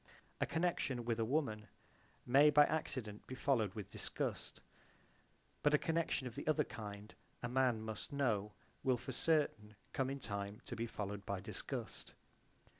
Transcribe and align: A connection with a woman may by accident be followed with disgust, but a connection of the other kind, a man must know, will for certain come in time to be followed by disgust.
A 0.39 0.47
connection 0.47 1.05
with 1.05 1.19
a 1.19 1.25
woman 1.25 1.67
may 2.25 2.49
by 2.49 2.65
accident 2.65 3.27
be 3.27 3.35
followed 3.35 3.75
with 3.75 3.91
disgust, 3.91 4.59
but 5.61 5.75
a 5.75 5.77
connection 5.77 6.25
of 6.25 6.33
the 6.33 6.47
other 6.47 6.63
kind, 6.63 7.13
a 7.43 7.47
man 7.47 7.83
must 7.83 8.11
know, 8.11 8.53
will 8.81 8.97
for 8.97 9.11
certain 9.11 9.75
come 9.93 10.09
in 10.09 10.19
time 10.19 10.59
to 10.65 10.75
be 10.75 10.87
followed 10.87 11.23
by 11.27 11.39
disgust. 11.39 12.15